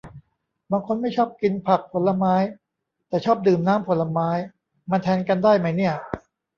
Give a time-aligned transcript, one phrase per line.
[0.71, 2.35] บางคนไม่ชอบกินผักผลไม้
[3.09, 4.29] แต่ชอบดื่มน้ำผลไม้
[4.91, 5.93] มันแทนกันได้ไหมเนี่ย